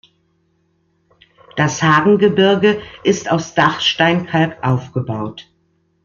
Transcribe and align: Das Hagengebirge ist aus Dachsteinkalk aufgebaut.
Das 1.55 1.83
Hagengebirge 1.83 2.81
ist 3.03 3.29
aus 3.29 3.53
Dachsteinkalk 3.53 4.57
aufgebaut. 4.63 5.47